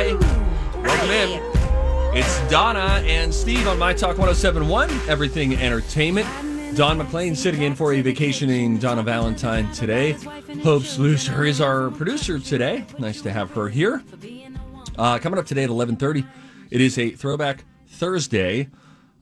Hi, 0.00 0.12
welcome 0.76 1.10
in. 1.10 1.40
It's 2.16 2.48
Donna 2.48 3.02
and 3.04 3.34
Steve 3.34 3.66
on 3.66 3.80
My 3.80 3.92
Talk 3.92 4.16
1071, 4.16 4.88
Everything 5.08 5.56
Entertainment. 5.56 6.28
Don 6.76 6.98
McLean 6.98 7.34
sitting 7.34 7.62
in 7.62 7.74
for 7.74 7.92
a 7.92 8.00
vacationing 8.00 8.78
Donna 8.78 9.02
Valentine 9.02 9.72
today. 9.72 10.12
Hopes 10.62 11.00
Loser 11.00 11.44
is 11.44 11.60
our 11.60 11.90
producer 11.90 12.38
today. 12.38 12.84
Nice 13.00 13.20
to 13.22 13.32
have 13.32 13.50
her 13.50 13.68
here. 13.68 14.04
Uh, 14.96 15.18
coming 15.18 15.36
up 15.36 15.46
today 15.46 15.64
at 15.64 15.70
11:30, 15.70 16.24
it 16.70 16.80
is 16.80 16.96
a 16.96 17.10
throwback 17.10 17.64
Thursday. 17.88 18.68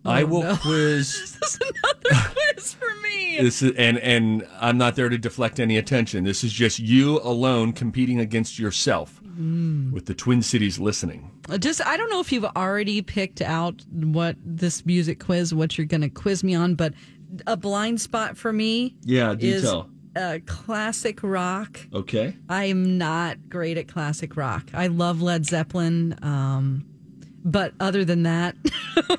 I 0.05 0.25
will 0.25 0.43
quiz. 0.61 1.39
This 1.41 1.55
is 1.55 1.59
another 1.63 2.29
quiz 2.35 2.75
for 2.75 2.95
me. 3.03 3.39
This 3.41 3.63
is, 3.63 3.73
and 3.79 3.97
and 4.01 4.47
I'm 4.61 4.77
not 4.77 4.95
there 4.95 5.09
to 5.09 5.17
deflect 5.17 5.59
any 5.59 5.79
attention. 5.79 6.25
This 6.25 6.45
is 6.45 6.53
just 6.53 6.79
you 6.79 7.19
alone 7.21 7.73
competing 7.73 8.21
against 8.21 8.59
yourself 8.59 9.23
with 9.39 10.07
the 10.07 10.15
Twin 10.15 10.43
Cities 10.43 10.79
listening. 10.79 11.31
Just, 11.59 11.85
I 11.87 11.97
don't 11.97 12.09
know 12.11 12.21
if 12.21 12.33
you've 12.33 12.45
already 12.45 13.03
picked 13.03 13.41
out 13.43 13.83
what 13.91 14.37
this 14.45 14.85
music 14.87 15.21
quiz, 15.21 15.53
what 15.55 15.77
you're 15.77 15.87
going 15.87 16.01
to 16.01 16.09
quiz 16.09 16.43
me 16.43 16.55
on, 16.55 16.75
but 16.75 16.95
a 17.47 17.57
blind 17.57 18.01
spot 18.01 18.37
for 18.37 18.53
me 18.53 18.97
Yeah, 19.03 19.35
is 19.39 19.65
uh, 20.17 20.39
classic 20.47 21.23
rock. 21.23 21.79
Okay. 21.93 22.35
I'm 22.49 22.97
not 22.99 23.49
great 23.49 23.77
at 23.79 23.89
classic 23.89 24.37
rock. 24.37 24.71
I 24.73 24.87
love 24.87 25.21
Led 25.21 25.45
Zeppelin, 25.45 26.17
um, 26.23 26.87
but 27.45 27.75
other 27.79 28.05
than 28.05 28.23
that, 28.23 28.57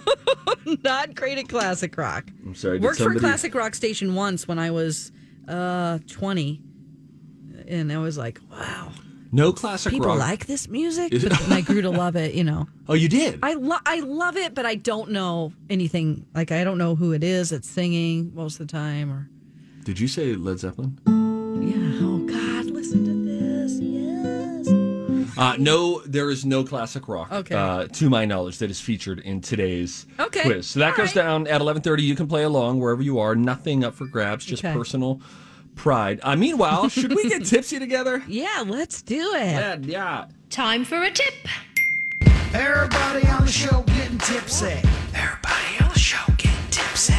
not 0.83 1.15
great 1.15 1.37
at 1.37 1.47
classic 1.49 1.95
rock. 1.97 2.25
I'm 2.45 2.55
sorry. 2.55 2.79
Worked 2.79 2.97
for 2.97 3.03
somebody- 3.03 3.19
a 3.19 3.29
classic 3.29 3.53
rock 3.55 3.75
station 3.75 4.15
once 4.15 4.47
when 4.47 4.57
I 4.57 4.71
was 4.71 5.11
uh, 5.47 5.99
20, 6.07 6.61
and 7.67 7.91
I 7.91 7.97
was 7.99 8.17
like, 8.17 8.39
wow. 8.51 8.91
No 9.31 9.51
classic 9.51 9.91
rock. 9.91 9.93
People 9.93 10.07
rock. 10.09 10.19
like 10.19 10.45
this 10.45 10.67
music, 10.69 11.11
but 11.11 11.31
then 11.39 11.51
I 11.51 11.61
grew 11.61 11.81
to 11.81 11.89
love 11.89 12.15
it. 12.15 12.33
You 12.33 12.43
know, 12.43 12.67
oh, 12.87 12.93
you 12.93 13.09
did. 13.09 13.39
I 13.43 13.53
love 13.53 13.81
I 13.85 13.99
love 13.99 14.37
it, 14.37 14.55
but 14.55 14.65
I 14.65 14.75
don't 14.75 15.11
know 15.11 15.53
anything. 15.69 16.25
Like 16.33 16.51
I 16.51 16.63
don't 16.63 16.77
know 16.77 16.95
who 16.95 17.11
it 17.13 17.23
is 17.23 17.49
that's 17.49 17.69
singing 17.69 18.31
most 18.33 18.59
of 18.59 18.67
the 18.67 18.71
time. 18.71 19.11
Or 19.11 19.29
Did 19.83 19.99
you 19.99 20.07
say 20.07 20.35
Led 20.35 20.59
Zeppelin? 20.59 20.97
yeah, 21.05 22.05
oh 22.05 22.19
God, 22.19 22.65
listen 22.67 23.03
to 23.05 23.13
this. 23.25 23.79
Yes. 23.81 25.37
Uh, 25.37 25.55
no, 25.59 26.01
there 26.05 26.31
is 26.31 26.45
no 26.45 26.63
classic 26.63 27.07
rock. 27.07 27.31
Okay. 27.31 27.53
Uh, 27.53 27.85
to 27.87 28.09
my 28.09 28.25
knowledge, 28.25 28.57
that 28.57 28.71
is 28.71 28.79
featured 28.81 29.19
in 29.19 29.39
today's 29.41 30.07
Okay. 30.19 30.41
quiz. 30.41 30.65
So 30.67 30.79
that 30.79 30.91
All 30.91 30.97
goes 30.97 31.15
right. 31.15 31.23
down 31.23 31.47
at 31.47 31.61
11:30. 31.61 32.01
You 32.03 32.15
can 32.15 32.27
play 32.27 32.43
along 32.43 32.79
wherever 32.79 33.01
you 33.03 33.19
are. 33.19 33.35
Nothing 33.35 33.83
up 33.83 33.93
for 33.93 34.07
grabs. 34.07 34.45
Just 34.45 34.63
Okay. 34.65 34.73
personal 34.73 35.21
pride. 35.77 36.19
Uh, 36.23 36.35
meanwhile, 36.35 36.89
should 36.89 37.15
we 37.15 37.29
get 37.29 37.45
tipsy 37.45 37.79
together? 37.79 38.21
Yeah, 38.27 38.63
let's 38.67 39.01
do 39.01 39.33
it. 39.35 39.51
Yeah, 39.51 39.77
yeah. 39.79 40.25
Time 40.49 40.83
for 40.83 41.01
a 41.01 41.11
tip. 41.11 41.33
Everybody 42.53 43.27
on 43.27 43.45
the 43.45 43.51
show 43.51 43.83
getting 43.83 44.17
tipsy. 44.17 44.81
Everybody 45.13 45.77
on 45.81 45.89
the 45.93 45.99
show 45.99 46.23
getting 46.37 46.69
tipsy. 46.71 47.13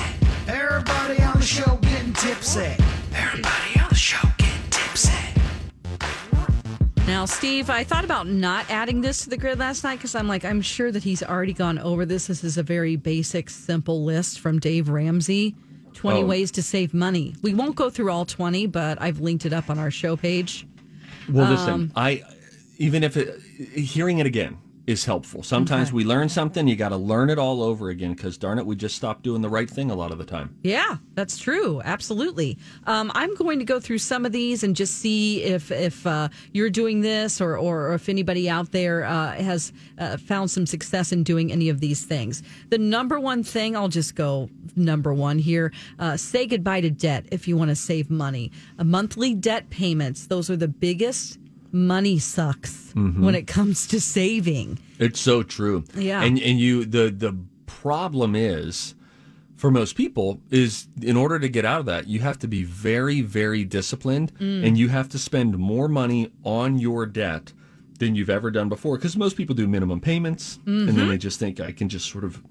Everybody 0.48 1.22
on 1.22 1.38
the 1.38 1.44
show 1.44 1.76
getting 1.82 2.12
tipsy. 2.12 2.74
Everybody 3.14 3.80
on 3.80 3.88
the 3.88 3.94
show 3.94 4.28
getting 4.38 4.70
tipsy. 4.70 5.12
Now, 7.06 7.24
Steve, 7.24 7.70
I 7.70 7.84
thought 7.84 8.04
about 8.04 8.26
not 8.26 8.68
adding 8.70 9.00
this 9.00 9.24
to 9.24 9.30
the 9.30 9.36
grid 9.36 9.58
last 9.58 9.84
night 9.84 9.96
because 9.96 10.14
I'm 10.14 10.28
like, 10.28 10.44
I'm 10.44 10.60
sure 10.60 10.90
that 10.90 11.02
he's 11.02 11.22
already 11.22 11.52
gone 11.52 11.78
over 11.78 12.04
this. 12.04 12.26
This 12.26 12.44
is 12.44 12.58
a 12.58 12.62
very 12.62 12.96
basic, 12.96 13.48
simple 13.50 14.04
list 14.04 14.40
from 14.40 14.58
Dave 14.58 14.88
Ramsey 14.88 15.54
20 15.98 16.22
Oh. 16.22 16.26
ways 16.26 16.52
to 16.52 16.62
save 16.62 16.94
money. 16.94 17.34
We 17.42 17.52
won't 17.54 17.74
go 17.74 17.90
through 17.90 18.10
all 18.12 18.24
20, 18.24 18.66
but 18.66 19.02
I've 19.02 19.18
linked 19.20 19.44
it 19.44 19.52
up 19.52 19.68
on 19.68 19.78
our 19.80 19.90
show 19.90 20.16
page. 20.16 20.64
Well, 21.28 21.50
listen, 21.50 21.72
Um, 21.72 21.92
I 21.96 22.22
even 22.78 23.02
if 23.02 23.16
it, 23.16 23.40
hearing 23.74 24.18
it 24.18 24.26
again 24.26 24.56
is 24.88 25.04
helpful. 25.04 25.42
Sometimes 25.42 25.88
Okay. 25.88 25.96
we 25.96 26.04
learn 26.04 26.30
something, 26.30 26.66
you 26.66 26.74
got 26.74 26.88
to 26.88 26.96
learn 26.96 27.28
it 27.28 27.38
all 27.38 27.62
over 27.62 27.90
again 27.90 28.14
because 28.14 28.38
darn 28.38 28.58
it, 28.58 28.64
we 28.64 28.74
just 28.74 28.96
stop 28.96 29.22
doing 29.22 29.42
the 29.42 29.48
right 29.48 29.68
thing 29.68 29.90
a 29.90 29.94
lot 29.94 30.10
of 30.12 30.16
the 30.18 30.24
time. 30.24 30.56
Yeah, 30.62 30.96
that's 31.14 31.36
true. 31.38 31.82
Absolutely. 31.84 32.56
Um, 32.86 33.12
I'm 33.14 33.34
going 33.34 33.58
to 33.58 33.66
go 33.66 33.80
through 33.80 33.98
some 33.98 34.24
of 34.24 34.32
these 34.32 34.64
and 34.64 34.74
just 34.74 34.94
see 34.94 35.42
if 35.42 35.70
if 35.70 36.06
uh, 36.06 36.28
you're 36.52 36.70
doing 36.70 37.02
this 37.02 37.38
or 37.40 37.58
or 37.58 37.92
if 37.92 38.08
anybody 38.08 38.48
out 38.48 38.72
there 38.72 39.04
uh, 39.04 39.32
has 39.34 39.72
uh, 39.98 40.16
found 40.16 40.50
some 40.50 40.64
success 40.64 41.12
in 41.12 41.22
doing 41.22 41.52
any 41.52 41.68
of 41.68 41.80
these 41.80 42.06
things. 42.06 42.42
The 42.70 42.78
number 42.78 43.20
one 43.20 43.42
thing, 43.44 43.76
I'll 43.76 43.88
just 43.88 44.14
go 44.14 44.48
number 44.74 45.12
one 45.12 45.38
here: 45.38 45.70
uh, 45.98 46.16
say 46.16 46.46
goodbye 46.46 46.80
to 46.80 46.90
debt 46.90 47.26
if 47.30 47.46
you 47.46 47.58
want 47.58 47.68
to 47.68 47.76
save 47.76 48.10
money. 48.10 48.50
Monthly 48.82 49.34
debt 49.34 49.68
payments; 49.68 50.26
those 50.28 50.48
are 50.48 50.56
the 50.56 50.68
biggest 50.68 51.38
money 51.72 52.18
sucks 52.18 52.92
when 52.94 53.34
it 53.34 53.46
comes 53.46 53.86
to 53.88 54.00
saving. 54.00 54.78
It's 54.98 55.20
so 55.20 55.42
true. 55.42 55.84
Yeah. 55.94 56.22
And 56.22 56.38
and 56.40 56.58
you 56.58 56.84
the 56.84 57.10
the 57.10 57.36
problem 57.66 58.34
is 58.34 58.94
for 59.56 59.70
most 59.70 59.96
people 59.96 60.40
is 60.50 60.88
in 61.02 61.16
order 61.16 61.38
to 61.38 61.48
get 61.48 61.64
out 61.64 61.80
of 61.80 61.86
that, 61.86 62.06
you 62.08 62.20
have 62.20 62.38
to 62.40 62.48
be 62.48 62.64
very 62.64 63.20
very 63.20 63.64
disciplined 63.64 64.32
Mm. 64.40 64.66
and 64.66 64.78
you 64.78 64.88
have 64.88 65.08
to 65.10 65.18
spend 65.18 65.58
more 65.58 65.88
money 65.88 66.30
on 66.44 66.78
your 66.78 67.06
debt 67.06 67.52
than 67.98 68.14
you've 68.14 68.30
ever 68.30 68.50
done 68.50 68.68
before 68.68 68.96
because 68.96 69.16
most 69.16 69.36
people 69.36 69.54
do 69.54 69.66
minimum 69.66 70.00
payments 70.00 70.58
and 70.66 70.88
Mm-hmm. 70.88 70.96
then 70.96 71.08
they 71.08 71.18
just 71.18 71.38
think 71.38 71.60
I 71.60 71.72
can 71.72 71.88
just 71.88 72.08
sort 72.10 72.24
of 72.24 72.42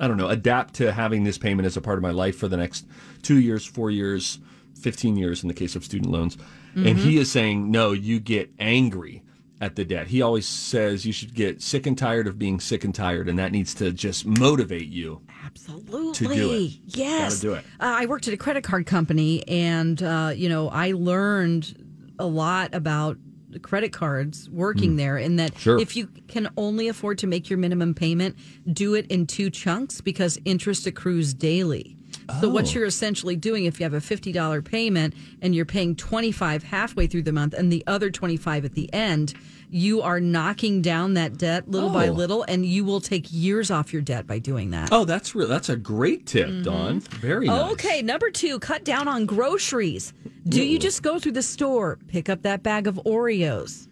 I 0.00 0.06
don't 0.06 0.16
know, 0.16 0.28
adapt 0.28 0.74
to 0.74 0.92
having 0.92 1.24
this 1.24 1.38
payment 1.38 1.66
as 1.66 1.76
a 1.76 1.80
part 1.80 1.98
of 1.98 2.02
my 2.02 2.12
life 2.12 2.36
for 2.36 2.46
the 2.46 2.56
next 2.56 2.86
2 3.22 3.38
years, 3.38 3.66
4 3.66 3.90
years, 3.90 4.38
15 4.78 5.16
years 5.16 5.42
in 5.42 5.48
the 5.48 5.54
case 5.54 5.76
of 5.76 5.84
student 5.84 6.10
loans. 6.10 6.36
And 6.74 6.86
Mm-hmm. 6.86 6.98
he 6.98 7.18
is 7.18 7.30
saying, 7.30 7.70
"No, 7.70 7.92
you 7.92 8.20
get 8.20 8.50
angry 8.58 9.22
at 9.60 9.74
the 9.74 9.84
debt. 9.84 10.06
He 10.06 10.22
always 10.22 10.46
says 10.46 11.04
you 11.04 11.12
should 11.12 11.34
get 11.34 11.60
sick 11.60 11.86
and 11.86 11.98
tired 11.98 12.26
of 12.28 12.38
being 12.38 12.60
sick 12.60 12.84
and 12.84 12.94
tired, 12.94 13.28
and 13.28 13.36
that 13.40 13.50
needs 13.50 13.74
to 13.74 13.90
just 13.90 14.24
motivate 14.24 14.86
you. 14.88 15.20
Absolutely. 15.44 16.12
To 16.14 16.34
do 16.34 16.52
it. 16.52 16.72
Yes. 16.86 17.34
Gotta 17.34 17.40
do 17.40 17.52
it. 17.54 17.64
Uh, 17.80 17.96
I 17.98 18.06
worked 18.06 18.28
at 18.28 18.34
a 18.34 18.36
credit 18.36 18.62
card 18.62 18.86
company 18.86 19.46
and, 19.48 20.00
uh, 20.02 20.32
you 20.34 20.48
know, 20.48 20.68
I 20.68 20.92
learned 20.92 21.74
a 22.18 22.26
lot 22.26 22.72
about 22.74 23.16
credit 23.62 23.92
cards 23.92 24.48
working 24.50 24.94
there 24.96 25.16
in 25.18 25.36
that. 25.36 25.58
Sure. 25.58 25.80
if 25.80 25.96
you 25.96 26.08
can 26.28 26.48
only 26.56 26.86
afford 26.86 27.18
to 27.18 27.26
make 27.26 27.50
your 27.50 27.58
minimum 27.58 27.94
payment, 27.94 28.36
do 28.72 28.94
it 28.94 29.06
in 29.08 29.26
two 29.26 29.50
chunks 29.50 30.00
because 30.00 30.38
interest 30.44 30.86
accrues 30.86 31.34
daily. 31.34 31.96
So 32.40 32.48
Oh. 32.48 32.48
what 32.50 32.74
you're 32.74 32.84
essentially 32.84 33.36
doing 33.36 33.64
if 33.64 33.80
you 33.80 33.84
have 33.84 33.94
a 33.94 34.00
$50 34.00 34.60
payment 34.62 35.14
and 35.40 35.54
you're 35.54 35.64
paying 35.64 35.96
25 35.96 36.62
halfway 36.62 37.06
through 37.06 37.22
the 37.22 37.32
month 37.32 37.54
and 37.54 37.72
the 37.72 37.82
other 37.86 38.10
25 38.10 38.64
at 38.66 38.74
the 38.74 38.92
end, 38.92 39.34
you 39.70 40.00
are 40.02 40.20
knocking 40.20 40.80
down 40.82 41.14
that 41.14 41.36
debt 41.38 41.70
little 41.70 41.90
by 41.90 42.08
Oh. 42.08 42.12
little 42.12 42.42
and 42.44 42.64
you 42.66 42.84
will 42.84 43.00
take 43.00 43.26
years 43.30 43.70
off 43.70 43.92
your 43.92 44.02
debt 44.02 44.26
by 44.26 44.38
doing 44.38 44.70
that. 44.70 44.88
Oh, 44.92 45.04
that's 45.04 45.34
real. 45.34 45.48
That's 45.48 45.68
a 45.68 45.76
great 45.76 46.26
tip, 46.26 46.62
Don. 46.62 47.00
Very 47.00 47.46
nice. 47.46 47.60
Mm-hmm. 47.62 47.72
Okay, 47.72 48.02
number 48.02 48.30
two, 48.30 48.58
cut 48.58 48.84
down 48.84 49.08
on 49.08 49.26
groceries. 49.26 50.12
Do 50.48 50.62
you 50.64 50.78
just 50.78 51.02
go 51.02 51.18
through 51.18 51.32
the 51.32 51.42
store, 51.42 51.98
pick 52.08 52.28
up 52.30 52.42
that 52.42 52.62
bag 52.62 52.86
of 52.86 52.94
Oreos? 53.04 53.86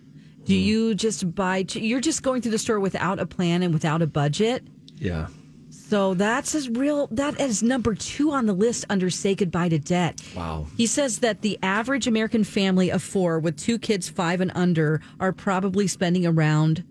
Do 0.45 0.55
you 0.55 0.95
just 0.95 1.35
buy? 1.35 1.65
You're 1.73 2.01
just 2.01 2.23
going 2.23 2.41
through 2.41 2.53
the 2.53 2.59
store 2.59 2.79
without 2.81 3.19
a 3.19 3.27
plan 3.27 3.63
and 3.63 3.75
without 3.75 4.01
a 4.01 4.07
budget. 4.07 4.63
Yeah. 4.97 5.27
So 5.89 6.15
that's 6.15 6.53
his 6.53 6.69
real. 6.69 7.07
That 7.13 7.41
is 7.41 7.63
number 7.63 7.95
two 7.95 8.33
on 8.33 8.47
the 8.47 8.53
list 8.53 8.85
under 8.91 9.09
"Say 9.09 9.37
Goodbye 9.37 9.69
to 9.69 9.79
Debt." 9.79 10.21
Wow. 10.35 10.67
He 10.77 10.87
says 10.87 11.21
that 11.21 11.43
the 11.43 11.59
average 11.63 12.09
American 12.09 12.43
family 12.43 12.91
of 12.91 13.03
four 13.03 13.39
with 13.39 13.57
two 13.57 13.79
kids, 13.79 14.09
five 14.09 14.41
and 14.41 14.51
under, 14.55 15.01
are 15.21 15.33
probably 15.33 15.87
spending 15.87 16.27
around 16.27 16.85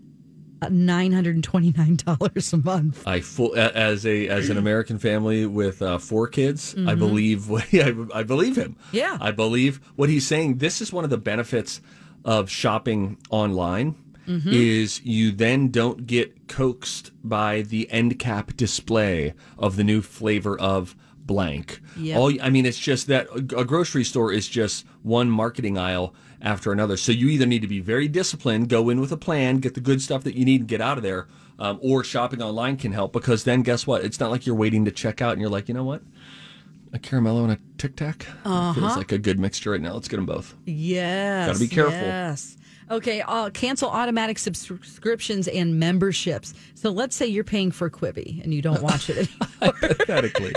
uh, 0.62 0.68
nine 0.70 1.12
hundred 1.12 1.34
and 1.34 1.44
twenty 1.44 1.72
nine 1.76 1.96
dollars 1.96 2.52
a 2.54 2.56
month. 2.56 3.06
I 3.06 3.20
full 3.20 3.54
as 3.54 4.06
a 4.06 4.28
as 4.28 4.48
an 4.48 4.56
American 4.56 4.98
family 4.98 5.44
with 5.44 5.82
uh, 5.82 5.98
four 5.98 6.26
kids. 6.26 6.74
I 6.86 6.94
believe 6.94 7.48
what 7.50 7.66
I, 7.74 7.94
I 8.14 8.22
believe 8.22 8.56
him. 8.56 8.76
Mm-hmm. 8.86 8.96
Yeah. 8.96 9.18
I 9.20 9.30
believe 9.30 9.80
what 9.96 10.08
he's 10.08 10.26
saying. 10.26 10.56
This 10.58 10.80
is 10.80 10.90
one 10.90 11.04
of 11.04 11.10
the 11.10 11.18
benefits 11.18 11.82
of 12.24 12.48
shopping 12.50 13.18
online. 13.30 13.94
Mm-hmm. 14.26 14.50
Is 14.52 15.00
you 15.04 15.30
then 15.32 15.68
don't 15.70 16.06
get 16.06 16.48
coaxed 16.48 17.12
by 17.22 17.62
the 17.62 17.90
end 17.90 18.18
cap 18.18 18.56
display 18.56 19.34
of 19.58 19.76
the 19.76 19.84
new 19.84 20.02
flavor 20.02 20.58
of 20.58 20.94
blank. 21.18 21.80
Yep. 21.96 22.18
All 22.18 22.32
I 22.42 22.50
mean, 22.50 22.66
it's 22.66 22.78
just 22.78 23.06
that 23.08 23.26
a 23.34 23.64
grocery 23.64 24.04
store 24.04 24.32
is 24.32 24.48
just 24.48 24.84
one 25.02 25.30
marketing 25.30 25.76
aisle 25.78 26.14
after 26.40 26.70
another. 26.72 26.96
So 26.96 27.10
you 27.12 27.28
either 27.28 27.46
need 27.46 27.62
to 27.62 27.68
be 27.68 27.80
very 27.80 28.06
disciplined, 28.08 28.68
go 28.68 28.88
in 28.90 29.00
with 29.00 29.10
a 29.12 29.16
plan, 29.16 29.58
get 29.58 29.74
the 29.74 29.80
good 29.80 30.00
stuff 30.02 30.22
that 30.24 30.34
you 30.34 30.44
need, 30.44 30.60
and 30.62 30.68
get 30.68 30.80
out 30.80 30.96
of 30.98 31.02
there, 31.02 31.26
um, 31.58 31.78
or 31.82 32.04
shopping 32.04 32.42
online 32.42 32.76
can 32.76 32.92
help 32.92 33.12
because 33.12 33.44
then 33.44 33.62
guess 33.62 33.86
what? 33.86 34.04
It's 34.04 34.20
not 34.20 34.30
like 34.30 34.46
you're 34.46 34.54
waiting 34.54 34.84
to 34.84 34.90
check 34.92 35.20
out 35.20 35.32
and 35.32 35.40
you're 35.40 35.50
like, 35.50 35.66
you 35.68 35.74
know 35.74 35.84
what? 35.84 36.02
A 36.92 36.98
caramello 36.98 37.42
and 37.42 37.52
a 37.52 37.58
Tic 37.78 37.96
Tac 37.96 38.26
Uh-huh. 38.44 38.72
feels 38.72 38.96
like 38.96 39.10
a 39.12 39.18
good 39.18 39.40
mixture 39.40 39.72
right 39.72 39.80
now. 39.80 39.94
Let's 39.94 40.08
get 40.08 40.16
them 40.16 40.26
both. 40.26 40.54
Yes. 40.64 41.48
Gotta 41.48 41.58
be 41.58 41.68
careful. 41.68 41.92
Yes. 41.94 42.56
Okay. 42.90 43.20
Uh, 43.20 43.50
cancel 43.50 43.88
automatic 43.90 44.38
subscriptions 44.38 45.48
and 45.48 45.78
memberships. 45.78 46.54
So 46.74 46.90
let's 46.90 47.16
say 47.16 47.26
you're 47.26 47.44
paying 47.44 47.70
for 47.70 47.90
Quibi 47.90 48.42
and 48.42 48.54
you 48.54 48.62
don't 48.62 48.82
watch 48.82 49.10
it. 49.10 49.28
Hypothetically, 49.60 50.52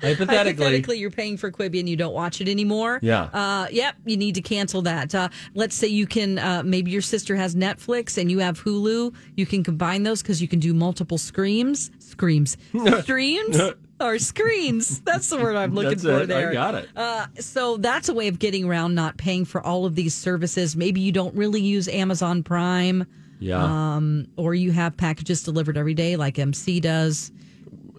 hypothetically, 0.00 0.26
Hypothetically, 0.26 0.98
you're 0.98 1.10
paying 1.10 1.36
for 1.36 1.50
Quibi 1.50 1.78
and 1.78 1.88
you 1.88 1.96
don't 1.96 2.14
watch 2.14 2.40
it 2.40 2.48
anymore. 2.48 2.98
Yeah. 3.02 3.24
Uh, 3.24 3.66
yep. 3.70 3.96
You 4.06 4.16
need 4.16 4.34
to 4.36 4.40
cancel 4.42 4.82
that. 4.82 5.14
Uh, 5.14 5.28
let's 5.54 5.76
say 5.76 5.86
you 5.86 6.06
can. 6.06 6.38
Uh, 6.38 6.62
maybe 6.64 6.90
your 6.90 7.02
sister 7.02 7.36
has 7.36 7.54
Netflix 7.54 8.18
and 8.18 8.30
you 8.30 8.38
have 8.40 8.62
Hulu. 8.62 9.14
You 9.36 9.46
can 9.46 9.62
combine 9.62 10.02
those 10.02 10.22
because 10.22 10.40
you 10.40 10.48
can 10.48 10.58
do 10.58 10.72
multiple 10.74 11.18
screams, 11.18 11.90
screams, 11.98 12.56
streams. 13.02 13.60
Or 14.00 14.18
screens. 14.18 15.00
That's 15.00 15.28
the 15.28 15.36
word 15.36 15.56
I'm 15.56 15.74
looking 15.74 15.90
That's 15.90 16.02
for 16.04 16.20
it. 16.22 16.26
there. 16.26 16.50
I 16.50 16.52
got 16.54 16.74
it. 16.74 16.88
Uh, 16.96 17.26
so 17.38 17.76
that's 17.76 18.08
a 18.08 18.14
way 18.14 18.28
of 18.28 18.38
getting 18.38 18.64
around 18.64 18.94
not 18.94 19.18
paying 19.18 19.44
for 19.44 19.60
all 19.60 19.84
of 19.84 19.94
these 19.94 20.14
services. 20.14 20.74
Maybe 20.74 21.00
you 21.00 21.12
don't 21.12 21.34
really 21.34 21.60
use 21.60 21.86
Amazon 21.86 22.42
Prime, 22.42 23.06
yeah. 23.40 23.62
um, 23.62 24.26
or 24.36 24.54
you 24.54 24.72
have 24.72 24.96
packages 24.96 25.42
delivered 25.42 25.76
every 25.76 25.92
day, 25.94 26.16
like 26.16 26.38
MC 26.38 26.80
does. 26.80 27.30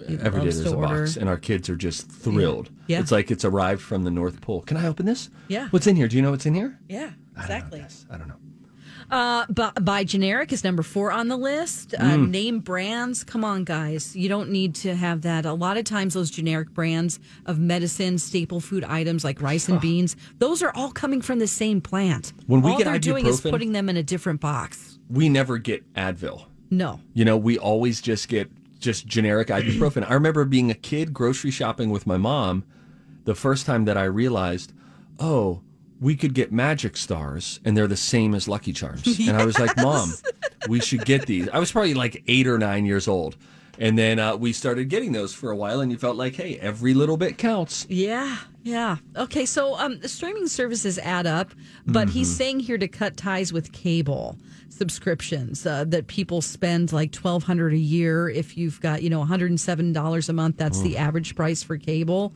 He 0.07 0.15
Every 0.17 0.39
day 0.39 0.45
there's 0.45 0.65
a 0.65 0.75
order. 0.75 1.01
box, 1.01 1.17
and 1.17 1.29
our 1.29 1.37
kids 1.37 1.69
are 1.69 1.75
just 1.75 2.09
thrilled. 2.09 2.71
Yeah. 2.87 2.99
It's 3.01 3.11
like 3.11 3.29
it's 3.29 3.45
arrived 3.45 3.83
from 3.83 4.03
the 4.03 4.09
North 4.09 4.41
Pole. 4.41 4.61
Can 4.63 4.75
I 4.77 4.87
open 4.87 5.05
this? 5.05 5.29
Yeah. 5.47 5.67
What's 5.69 5.85
in 5.85 5.95
here? 5.95 6.07
Do 6.07 6.15
you 6.15 6.23
know 6.23 6.31
what's 6.31 6.47
in 6.47 6.55
here? 6.55 6.79
Yeah, 6.89 6.97
I 6.97 7.03
don't 7.05 7.09
know 7.09 7.41
exactly. 7.77 7.85
I 8.09 8.17
don't 8.17 8.27
know. 8.27 8.35
Uh, 9.11 9.45
bu- 9.49 9.71
buy 9.81 10.03
generic 10.05 10.53
is 10.53 10.63
number 10.63 10.81
four 10.83 11.11
on 11.11 11.27
the 11.27 11.35
list. 11.37 11.93
Uh, 11.99 12.03
Mm. 12.11 12.29
Name 12.29 12.59
brands. 12.59 13.23
Come 13.25 13.43
on, 13.43 13.63
guys. 13.65 14.15
You 14.15 14.29
don't 14.29 14.49
need 14.49 14.73
to 14.75 14.95
have 14.95 15.21
that. 15.23 15.45
A 15.45 15.53
lot 15.53 15.75
of 15.77 15.83
times, 15.83 16.13
those 16.13 16.31
generic 16.31 16.69
brands 16.73 17.19
of 17.45 17.59
medicine, 17.59 18.17
staple 18.17 18.59
food 18.61 18.83
items 18.85 19.23
like 19.25 19.41
rice 19.41 19.67
and 19.67 19.81
beans, 19.81 20.15
those 20.39 20.63
are 20.63 20.71
all 20.75 20.91
coming 20.91 21.21
from 21.21 21.39
the 21.39 21.47
same 21.47 21.81
plant. 21.81 22.31
When 22.47 22.61
we 22.61 22.71
all 22.71 22.77
get 22.77 22.85
they're 22.85 22.99
doing 22.99 23.25
is 23.25 23.41
putting 23.41 23.73
them 23.73 23.89
in 23.89 23.97
a 23.97 24.03
different 24.03 24.39
box. 24.39 24.97
We 25.09 25.27
never 25.29 25.57
get 25.57 25.83
Advil. 25.93 26.45
No. 26.69 27.01
You 27.13 27.25
know, 27.25 27.35
we 27.35 27.57
always 27.57 28.01
just 28.01 28.29
get 28.29 28.49
just 28.79 29.05
generic 29.07 29.47
ibuprofen. 29.49 30.09
I 30.09 30.13
remember 30.13 30.45
being 30.45 30.71
a 30.71 30.75
kid 30.75 31.13
grocery 31.13 31.51
shopping 31.51 31.89
with 31.89 32.07
my 32.07 32.17
mom 32.17 32.63
the 33.25 33.35
first 33.35 33.65
time 33.65 33.83
that 33.85 33.97
I 33.97 34.05
realized, 34.05 34.71
oh, 35.19 35.61
we 36.01 36.15
could 36.15 36.33
get 36.33 36.51
Magic 36.51 36.97
Stars 36.97 37.59
and 37.63 37.77
they're 37.77 37.87
the 37.87 37.95
same 37.95 38.33
as 38.33 38.47
Lucky 38.47 38.73
Charms. 38.73 39.19
And 39.27 39.37
I 39.37 39.45
was 39.45 39.59
like, 39.59 39.77
Mom, 39.77 40.11
we 40.67 40.81
should 40.81 41.05
get 41.05 41.27
these. 41.27 41.47
I 41.49 41.59
was 41.59 41.71
probably 41.71 41.93
like 41.93 42.23
eight 42.27 42.47
or 42.47 42.57
nine 42.57 42.85
years 42.85 43.07
old. 43.07 43.37
And 43.81 43.97
then 43.97 44.19
uh, 44.19 44.35
we 44.37 44.53
started 44.53 44.89
getting 44.89 45.11
those 45.11 45.33
for 45.33 45.49
a 45.49 45.55
while, 45.55 45.81
and 45.81 45.91
you 45.91 45.97
felt 45.97 46.15
like, 46.15 46.35
hey, 46.35 46.57
every 46.59 46.93
little 46.93 47.17
bit 47.17 47.37
counts. 47.39 47.87
Yeah, 47.89 48.37
yeah. 48.61 48.97
Okay, 49.17 49.45
so 49.45 49.75
um, 49.79 49.99
the 49.99 50.07
streaming 50.07 50.47
services 50.47 50.99
add 50.99 51.25
up, 51.25 51.51
but 51.87 52.07
he's 52.09 52.27
Mm-hmm. 52.29 52.37
saying 52.37 52.59
here 52.59 52.77
to 52.77 52.87
cut 52.87 53.17
ties 53.17 53.51
with 53.51 53.71
cable 53.71 54.37
subscriptions 54.69 55.65
uh, 55.65 55.83
that 55.85 56.07
people 56.07 56.41
spend 56.41 56.93
like 56.93 57.11
twelve 57.11 57.43
hundred 57.43 57.73
a 57.73 57.77
year. 57.77 58.29
If 58.29 58.55
you've 58.57 58.79
got 58.81 59.01
you 59.03 59.09
know 59.09 59.19
one 59.19 59.27
hundred 59.27 59.49
and 59.49 59.59
seven 59.59 59.93
dollars 59.93 60.29
a 60.29 60.33
month, 60.33 60.57
that's 60.57 60.81
the 60.81 60.97
average 60.97 61.35
price 61.35 61.63
for 61.63 61.77
cable. 61.77 62.33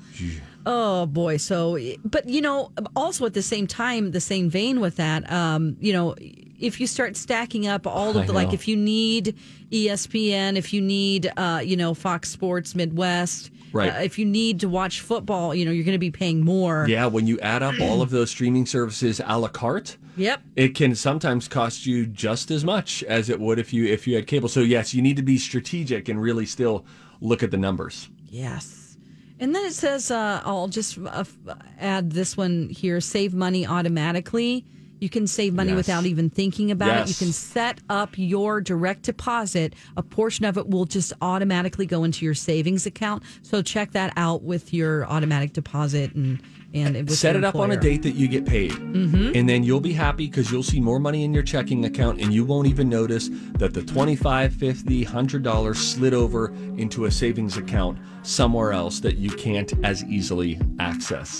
Oh 0.66 1.06
boy! 1.06 1.38
So, 1.38 1.78
but 2.04 2.28
you 2.28 2.42
know, 2.42 2.72
also 2.96 3.26
at 3.28 3.36
the 3.36 3.44
same 3.44 3.68
time, 3.68 4.12
the 4.12 4.20
same 4.22 4.50
vein 4.50 4.80
with 4.80 4.96
that, 4.96 5.32
um, 5.32 5.78
you 5.80 5.94
know, 5.94 6.16
if 6.60 6.80
you 6.80 6.88
start 6.88 7.16
stacking 7.18 7.68
up 7.68 7.86
all 7.88 8.18
of 8.18 8.28
the 8.28 8.34
like, 8.34 8.54
if 8.54 8.68
you 8.68 8.76
need 8.78 9.36
ESPN, 9.72 10.56
if 10.56 10.74
you 10.74 10.82
need, 10.82 11.32
uh, 11.38 11.62
you 11.64 11.76
know, 11.78 11.94
Fox 11.94 12.30
Sports 12.30 12.76
Midwest, 12.76 13.52
Right. 13.74 13.90
uh, 13.90 14.00
if 14.04 14.18
you 14.18 14.26
need 14.26 14.62
to 14.62 14.70
watch 14.70 15.02
football, 15.02 15.54
you 15.54 15.66
know, 15.66 15.72
you're 15.72 15.84
going 15.84 15.96
to 15.96 16.00
be 16.00 16.12
paying 16.12 16.46
more. 16.46 16.86
Yeah, 16.88 17.08
when 17.08 17.28
you 17.28 17.38
add 17.42 17.62
up 17.62 17.76
all 17.82 18.02
of 18.02 18.10
those 18.10 18.30
streaming 18.30 18.66
services 18.66 19.20
a 19.26 19.38
la 19.38 19.50
carte, 19.50 19.98
Yep. 20.18 20.42
it 20.56 20.76
can 20.76 20.96
sometimes 20.96 21.50
cost 21.50 21.86
you 21.86 22.06
just 22.06 22.52
as 22.52 22.64
much 22.64 23.04
as 23.04 23.30
it 23.30 23.38
would 23.40 23.60
if 23.60 23.74
you 23.74 23.86
if 23.86 24.08
you 24.08 24.16
had 24.16 24.28
cable. 24.28 24.48
So 24.48 24.62
yes, 24.62 24.94
you 24.94 25.02
need 25.02 25.18
to 25.18 25.24
be 25.24 25.38
strategic 25.38 26.08
and 26.08 26.22
really 26.22 26.46
still 26.46 26.86
look 27.20 27.44
at 27.44 27.52
the 27.52 27.58
numbers. 27.58 28.10
Yes. 28.30 28.96
And 29.42 29.54
then 29.54 29.66
it 29.66 29.74
says, 29.74 30.10
uh, 30.10 30.42
I'll 30.46 30.70
just 30.70 30.98
uh, 30.98 31.26
add 31.78 32.12
this 32.12 32.38
one 32.38 32.70
here 32.70 33.02
save 33.02 33.34
money 33.34 33.68
automatically. 33.68 34.64
You 35.00 35.10
can 35.10 35.28
save 35.28 35.54
money 35.54 35.72
Yes. 35.72 35.78
without 35.78 36.06
even 36.06 36.30
thinking 36.30 36.72
about 36.72 37.02
it. 37.02 37.10
You 37.10 37.16
can 37.16 37.34
set 37.34 37.80
up 37.90 38.18
your 38.18 38.62
direct 38.62 39.04
deposit. 39.04 39.74
A 39.98 40.04
portion 40.04 40.46
of 40.46 40.58
it 40.58 40.70
will 40.70 40.86
just 40.86 41.14
automatically 41.22 41.86
go 41.86 42.04
into 42.04 42.26
your 42.26 42.34
savings 42.34 42.86
account. 42.86 43.24
So 43.42 43.62
check 43.62 43.92
that 43.92 44.14
out 44.16 44.44
with 44.44 44.74
your 44.74 45.06
automatic 45.06 45.54
deposit 45.54 46.14
and 46.16 46.40
and 46.74 47.10
Set 47.10 47.38
it 47.38 47.46
up 47.46 47.56
on 47.56 47.72
a 47.72 47.78
date 47.78 48.04
that 48.04 48.16
you 48.16 48.28
get 48.28 48.46
paid, 48.46 48.72
mm-hmm. 48.72 49.32
and 49.34 49.48
then 49.48 49.64
you'll 49.64 49.80
be 49.80 49.94
happy 49.94 50.28
because 50.28 50.52
you'll 50.52 50.62
see 50.62 50.82
more 50.82 51.00
money 51.00 51.24
in 51.24 51.34
your 51.34 51.44
checking 51.44 51.86
account, 51.86 52.20
and 52.20 52.34
you 52.34 52.44
won't 52.44 52.68
even 52.68 52.90
notice 52.90 53.30
that 53.60 53.74
the 53.74 53.82
25 53.82 54.54
50 54.54 55.06
100 55.06 55.42
dollars 55.42 55.80
slid 55.80 56.14
over 56.14 56.54
into 56.78 57.06
a 57.06 57.12
savings 57.12 57.56
account 57.56 57.98
somewhere 58.24 58.74
else 58.74 59.00
that 59.00 59.18
you 59.18 59.30
can't 59.30 59.72
as 59.86 60.04
easily 60.04 60.60
access. 60.80 61.34